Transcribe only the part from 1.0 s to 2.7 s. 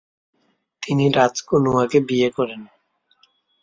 রাজ কুনুয়াকে বিয়ে করেন।